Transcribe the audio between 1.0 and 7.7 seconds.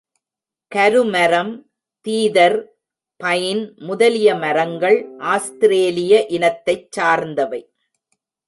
மரம், தீதர், பைன் முதலிய மரங்கள் ஆஸ்திரேலிய இனத்தைச் சார்ந்தவை.